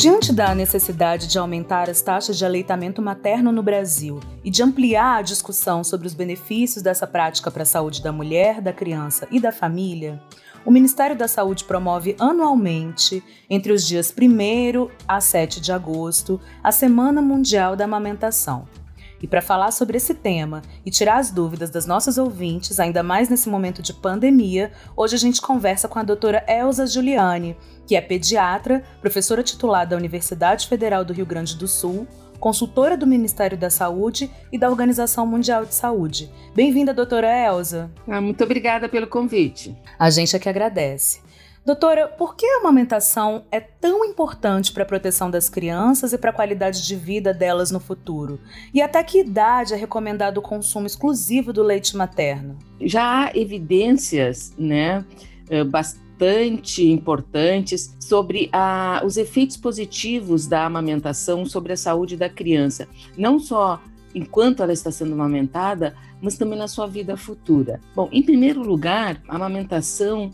[0.00, 5.18] Diante da necessidade de aumentar as taxas de aleitamento materno no Brasil e de ampliar
[5.18, 9.38] a discussão sobre os benefícios dessa prática para a saúde da mulher, da criança e
[9.38, 10.18] da família,
[10.64, 16.72] o Ministério da Saúde promove anualmente, entre os dias 1 a 7 de agosto, a
[16.72, 18.66] Semana Mundial da Amamentação.
[19.22, 23.28] E para falar sobre esse tema e tirar as dúvidas das nossas ouvintes, ainda mais
[23.28, 27.56] nesse momento de pandemia, hoje a gente conversa com a doutora Elza Giuliani,
[27.86, 32.06] que é pediatra, professora titular da Universidade Federal do Rio Grande do Sul,
[32.40, 36.30] consultora do Ministério da Saúde e da Organização Mundial de Saúde.
[36.54, 37.90] Bem-vinda, doutora Elza.
[38.08, 39.76] Ah, muito obrigada pelo convite.
[39.98, 41.20] A gente é que agradece.
[41.64, 46.30] Doutora, por que a amamentação é tão importante para a proteção das crianças e para
[46.30, 48.40] a qualidade de vida delas no futuro?
[48.72, 52.58] E até que idade é recomendado o consumo exclusivo do leite materno?
[52.80, 55.04] Já há evidências, né,
[55.50, 62.88] eh, bastante importantes sobre a, os efeitos positivos da amamentação sobre a saúde da criança,
[63.18, 63.82] não só
[64.14, 67.80] enquanto ela está sendo amamentada, mas também na sua vida futura.
[67.94, 70.30] Bom, em primeiro lugar, a amamentação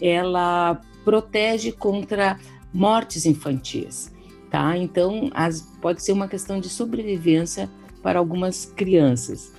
[0.00, 2.38] ela protege contra
[2.72, 4.12] mortes infantis,
[4.50, 4.76] tá?
[4.76, 7.70] Então, as, pode ser uma questão de sobrevivência
[8.02, 9.52] para algumas crianças.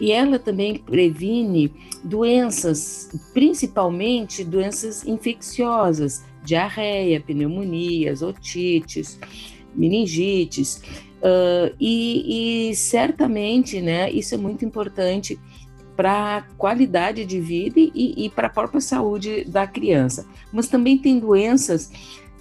[0.00, 9.18] E ela também previne doenças, principalmente doenças infecciosas, diarreia, pneumonias, otites,
[9.74, 10.82] meningites.
[11.22, 15.38] Uh, e, e certamente, né, isso é muito importante
[15.96, 20.26] para a qualidade de vida e, e para a própria saúde da criança.
[20.52, 21.90] Mas também tem doenças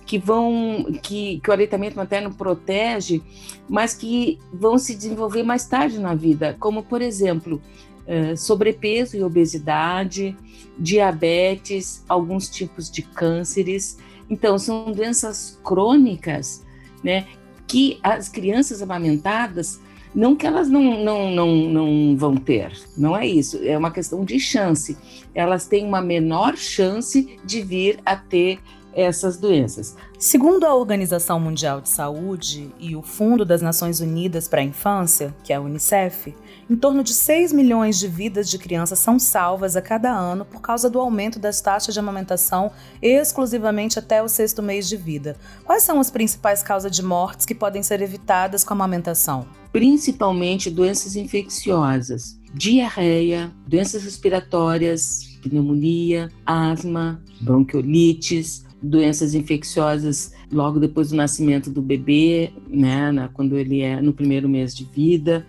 [0.06, 3.22] que vão que, que o aleitamento materno protege,
[3.70, 7.62] mas que vão se desenvolver mais tarde na vida, como por exemplo
[8.08, 10.36] eh, sobrepeso e obesidade,
[10.78, 13.98] diabetes, alguns tipos de cânceres.
[14.30, 16.66] Então são doenças crônicas,
[17.04, 17.28] né,
[17.68, 19.80] que as crianças amamentadas
[20.14, 24.26] não que elas não, não, não, não vão ter, não é isso, é uma questão
[24.26, 24.98] de chance.
[25.34, 28.60] Elas têm uma menor chance de vir a ter
[28.94, 29.96] essas doenças.
[30.20, 35.34] Segundo a Organização Mundial de Saúde e o Fundo das Nações Unidas para a Infância,
[35.44, 36.36] que é a UNICEF,
[36.72, 40.62] em torno de 6 milhões de vidas de crianças são salvas a cada ano por
[40.62, 42.72] causa do aumento das taxas de amamentação
[43.02, 45.36] exclusivamente até o sexto mês de vida.
[45.66, 49.46] Quais são as principais causas de mortes que podem ser evitadas com a amamentação?
[49.72, 61.70] principalmente doenças infecciosas, diarreia, doenças respiratórias, pneumonia, asma, bronquiolites, doenças infecciosas logo depois do nascimento
[61.70, 65.46] do bebê, né, quando ele é no primeiro mês de vida,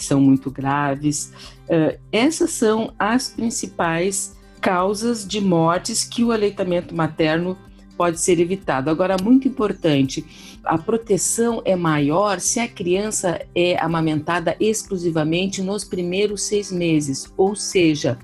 [0.00, 1.30] que são muito graves.
[1.68, 7.56] Uh, essas são as principais causas de mortes que o aleitamento materno
[7.98, 8.88] pode ser evitado.
[8.88, 10.24] Agora, muito importante,
[10.64, 17.54] a proteção é maior se a criança é amamentada exclusivamente nos primeiros seis meses, ou
[17.54, 18.18] seja,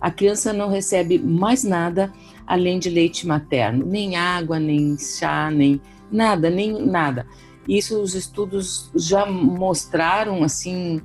[0.00, 2.12] a criança não recebe mais nada
[2.44, 5.80] além de leite materno, nem água, nem chá, nem
[6.10, 7.24] nada, nem nada.
[7.70, 11.00] Isso os estudos já mostraram assim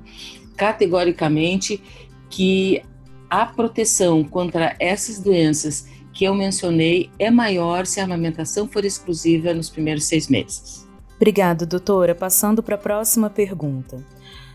[0.56, 1.80] categoricamente
[2.28, 2.82] que
[3.30, 9.54] a proteção contra essas doenças que eu mencionei é maior se a amamentação for exclusiva
[9.54, 10.88] nos primeiros seis meses.
[11.14, 12.16] Obrigada, doutora.
[12.16, 14.04] Passando para a próxima pergunta.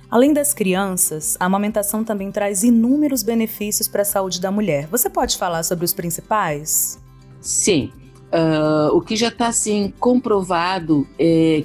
[0.09, 4.85] Além das crianças, a amamentação também traz inúmeros benefícios para a saúde da mulher.
[4.87, 6.99] Você pode falar sobre os principais?
[7.39, 7.89] Sim.
[8.33, 11.63] Uh, o que já está assim, comprovado é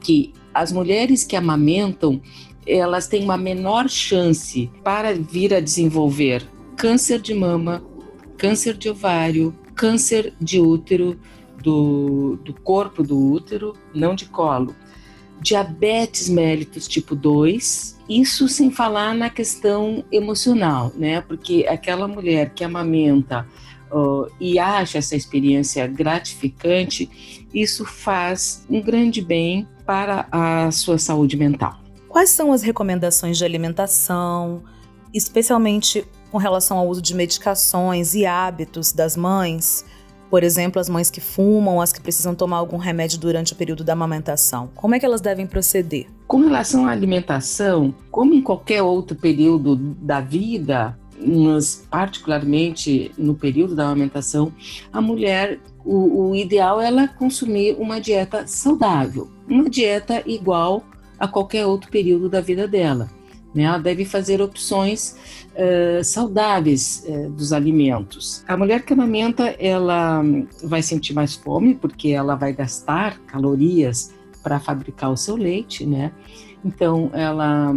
[0.00, 2.20] que as mulheres que amamentam
[2.66, 6.46] elas têm uma menor chance para vir a desenvolver
[6.76, 7.82] câncer de mama,
[8.36, 11.18] câncer de ovário, câncer de útero,
[11.62, 14.74] do, do corpo do útero, não de colo,
[15.40, 21.20] diabetes mellitus tipo 2, isso sem falar na questão emocional, né?
[21.20, 23.46] Porque aquela mulher que amamenta
[23.90, 31.34] uh, e acha essa experiência gratificante, isso faz um grande bem para a sua saúde
[31.34, 31.80] mental.
[32.10, 34.62] Quais são as recomendações de alimentação,
[35.14, 39.86] especialmente com relação ao uso de medicações e hábitos das mães
[40.28, 43.82] Por exemplo, as mães que fumam, as que precisam tomar algum remédio durante o período
[43.82, 44.68] da amamentação.
[44.74, 46.06] Como é que elas devem proceder?
[46.26, 53.74] Com relação à alimentação, como em qualquer outro período da vida, mas particularmente no período
[53.74, 54.52] da amamentação,
[54.92, 60.84] a mulher, o, o ideal é ela consumir uma dieta saudável, uma dieta igual
[61.18, 63.08] a qualquer outro período da vida dela.
[63.54, 63.64] Né?
[63.64, 65.16] Ela deve fazer opções
[65.54, 68.44] uh, saudáveis uh, dos alimentos.
[68.46, 70.22] A mulher que amamenta, ela
[70.62, 76.12] vai sentir mais fome, porque ela vai gastar calorias para fabricar o seu leite, né?
[76.64, 77.74] Então, ela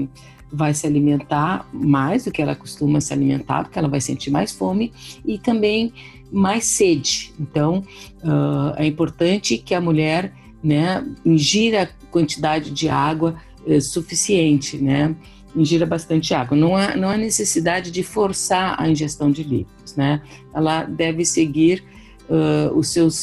[0.51, 4.51] vai se alimentar mais do que ela costuma se alimentar, porque ela vai sentir mais
[4.51, 4.91] fome
[5.25, 5.93] e também
[6.31, 7.33] mais sede.
[7.39, 7.83] Então,
[8.23, 10.33] uh, é importante que a mulher
[10.63, 13.35] né, ingira quantidade de água
[13.65, 15.15] uh, suficiente, né?
[15.55, 16.55] Ingira bastante água.
[16.55, 20.21] Não há, não há necessidade de forçar a ingestão de líquidos, né?
[20.53, 21.83] Ela deve seguir
[22.29, 23.15] uh, os seus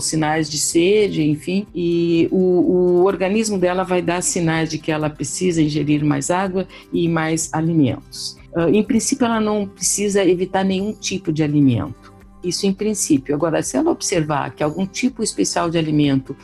[0.00, 5.10] sinais de sede, enfim, e o, o, organismo dela vai dar sinais de que ela
[5.10, 8.38] precisa ingerir mais água e mais alimentos.
[8.54, 12.09] Uh, em princípio, ela não precisa evitar nenhum tipo de alimento.
[12.42, 13.34] Isso em princípio.
[13.34, 16.36] Agora, se ela observar que algum tipo especial de alimento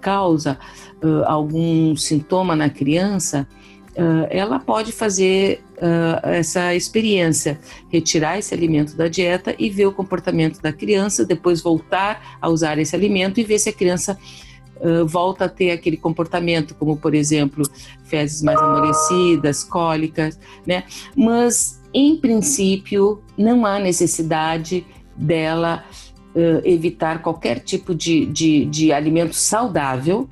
[0.00, 0.58] causa
[1.02, 3.46] uh, algum sintoma na criança,
[3.96, 7.58] uh, ela pode fazer uh, essa experiência,
[7.90, 12.78] retirar esse alimento da dieta e ver o comportamento da criança, depois voltar a usar
[12.78, 14.18] esse alimento e ver se a criança
[14.76, 17.64] uh, volta a ter aquele comportamento, como por exemplo,
[18.04, 20.84] fezes mais amolecidas, cólicas, né?
[21.16, 25.84] Mas em princípio não há necessidade dela
[26.64, 30.28] evitar qualquer tipo de, de, de alimento saudável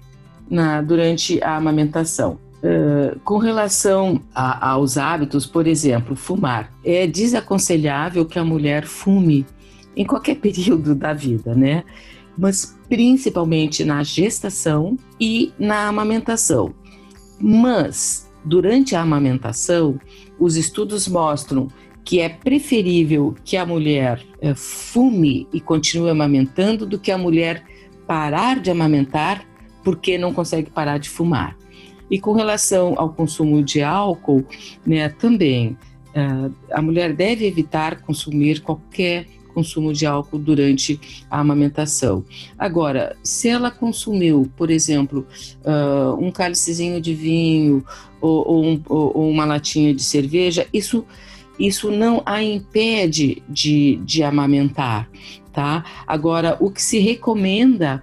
[0.49, 2.39] na, durante a amamentação.
[2.63, 9.45] Uh, com relação a, aos hábitos, por exemplo, fumar, é desaconselhável que a mulher fume
[9.95, 11.85] em qualquer período da vida, né?
[12.37, 16.75] Mas principalmente na gestação e na amamentação.
[17.39, 19.99] Mas durante a amamentação,
[20.39, 21.69] os estudos mostram
[22.05, 27.65] que é preferível que a mulher uh, fume e continue amamentando do que a mulher
[28.07, 29.47] parar de amamentar
[29.83, 31.57] porque não consegue parar de fumar.
[32.11, 34.45] E com relação ao consumo de álcool,
[34.87, 35.77] né, também
[36.15, 42.25] uh, a mulher deve evitar consumir qualquer consumo de álcool durante a amamentação.
[42.59, 45.25] Agora, se ela consumiu, por exemplo,
[45.65, 47.85] uh, um cálicezinho de vinho
[48.21, 51.07] ou, ou, um, ou, uma latinha de cerveja, isso,
[51.59, 55.09] isso não a impede de, de amamentar,
[55.53, 55.85] tá?
[56.07, 58.03] Agora, o que se recomenda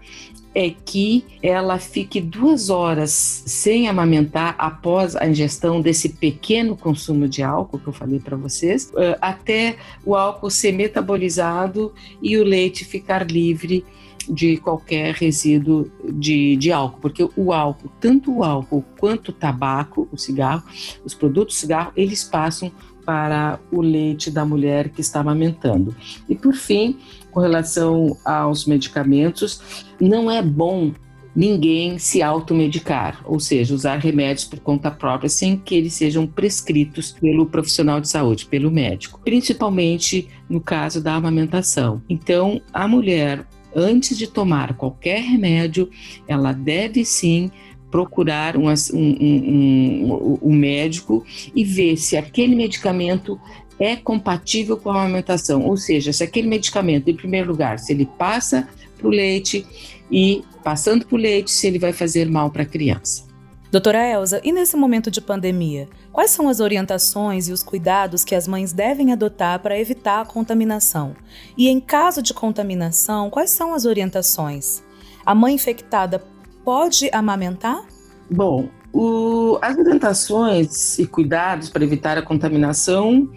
[0.53, 3.11] é que ela fique duas horas
[3.45, 8.91] sem amamentar após a ingestão desse pequeno consumo de álcool que eu falei para vocês,
[8.97, 13.85] eh, até o álcool ser metabolizado e o leite ficar livre
[14.29, 20.07] de qualquer resíduo de, de álcool, porque o álcool, tanto o álcool quanto o tabaco,
[20.11, 20.63] o cigarro,
[21.03, 22.71] os produtos cigarro, eles passam
[23.05, 25.95] para o leite da mulher que está amamentando.
[26.29, 26.97] E por fim,
[27.31, 30.91] com relação aos medicamentos, não é bom
[31.35, 37.11] ninguém se automedicar, ou seja, usar remédios por conta própria sem que eles sejam prescritos
[37.11, 42.01] pelo profissional de saúde, pelo médico, principalmente no caso da amamentação.
[42.09, 45.89] Então, a mulher, antes de tomar qualquer remédio,
[46.27, 47.49] ela deve sim
[47.91, 53.39] procurar um, um, um, um, médico e ver se aquele medicamento
[53.77, 58.07] é compatível com a amamentação, ou seja, se aquele medicamento, em primeiro lugar, se ele
[58.17, 58.67] passa
[58.97, 59.65] para o leite
[60.09, 63.29] e passando para o leite, se ele vai fazer mal para a criança.
[63.71, 68.35] Doutora Elza, e nesse momento de pandemia, quais são as orientações e os cuidados que
[68.35, 71.15] as mães devem adotar para evitar a contaminação?
[71.57, 74.83] E em caso de contaminação, quais são as orientações?
[75.25, 76.21] A mãe infectada
[76.63, 77.83] pode amamentar?
[78.29, 83.29] Bom, o, as orientações e cuidados para evitar a contaminação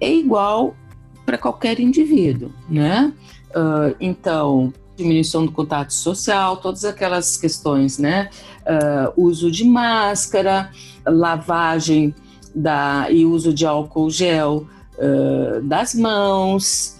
[0.00, 0.74] é igual
[1.24, 3.12] para qualquer indivíduo, né?
[3.50, 8.30] Uh, então, diminuição do contato social, todas aquelas questões, né?
[8.62, 10.70] Uh, uso de máscara,
[11.06, 12.14] lavagem
[12.54, 14.66] da, e uso de álcool gel
[14.98, 16.96] uh, das mãos,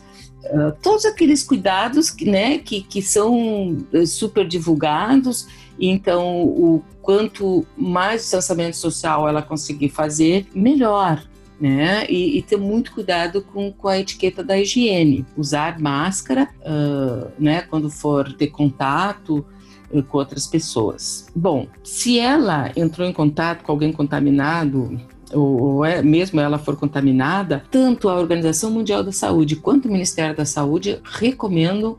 [0.83, 5.47] todos aqueles cuidados que, né, que, que são eh, super divulgados.
[5.79, 11.23] Então, o quanto mais distanciamento social ela conseguir fazer, melhor
[11.61, 12.07] né?
[12.09, 15.25] E, e, ter muito cuidado com, com a etiqueta da higiene.
[15.37, 17.63] Usar máscara, uh, né?
[17.63, 19.45] Quando for ter contato
[19.91, 21.27] uh, com outras pessoas.
[21.35, 25.01] Bom, se ela entrou em contato com alguém contaminado,
[25.33, 29.93] ou, ou é, mesmo ela for contaminada, tanto a Organização Mundial da Saúde quanto o
[29.93, 31.97] Ministério da Saúde recomendam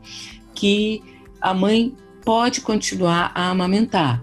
[0.54, 1.02] que
[1.40, 1.94] a mãe
[2.24, 4.22] pode continuar a amamentar.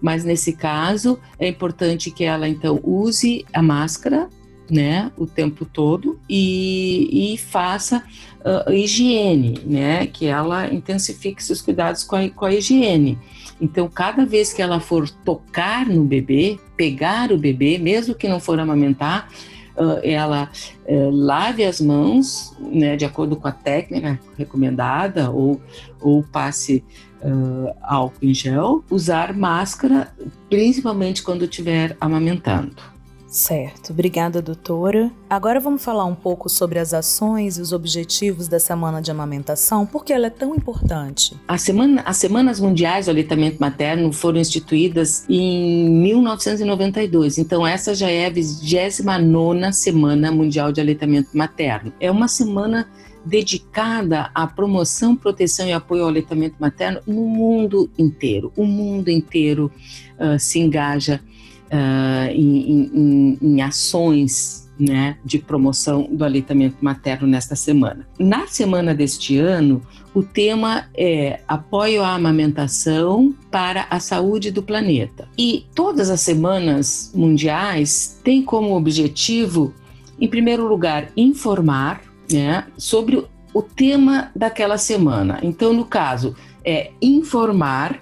[0.00, 4.28] Mas nesse caso é importante que ela então use a máscara,
[4.70, 8.02] né, o tempo todo e, e faça
[8.40, 13.18] uh, higiene, né, que ela intensifique seus cuidados com a, com a higiene.
[13.60, 18.38] Então, cada vez que ela for tocar no bebê, pegar o bebê, mesmo que não
[18.38, 19.28] for amamentar,
[19.76, 20.50] uh, ela
[20.86, 25.60] uh, lave as mãos, né, de acordo com a técnica recomendada, ou,
[26.00, 26.84] ou passe
[27.22, 30.12] uh, álcool em gel, usar máscara,
[30.50, 32.95] principalmente quando estiver amamentando.
[33.36, 35.12] Certo, obrigada, doutora.
[35.28, 39.84] Agora vamos falar um pouco sobre as ações e os objetivos da Semana de Amamentação,
[39.84, 41.36] porque ela é tão importante.
[41.46, 48.08] A semana, as Semanas Mundiais do Aleitamento Materno foram instituídas em 1992, então essa já
[48.08, 51.92] é a 29 Semana Mundial de Aleitamento Materno.
[52.00, 52.88] É uma semana
[53.22, 58.50] dedicada à promoção, proteção e apoio ao aleitamento materno no mundo inteiro.
[58.56, 59.70] O mundo inteiro
[60.18, 61.20] uh, se engaja
[61.66, 68.06] uh, em, em, em ações né, de promoção do aleitamento materno nesta semana.
[68.18, 69.82] Na semana deste ano,
[70.14, 75.28] o tema é apoio à amamentação para a saúde do planeta.
[75.36, 79.74] E todas as semanas mundiais têm como objetivo,
[80.20, 85.38] em primeiro lugar, informar né, sobre o tema daquela semana.
[85.42, 88.00] Então, no caso, é informar,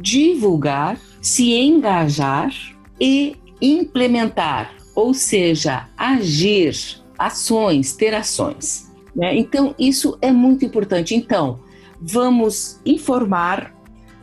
[0.00, 2.50] divulgar, se engajar
[3.00, 6.74] e implementar, ou seja, agir,
[7.18, 8.90] ações, ter ações.
[9.14, 9.36] Né?
[9.36, 11.14] Então, isso é muito importante.
[11.14, 11.60] Então,
[12.00, 13.74] vamos informar,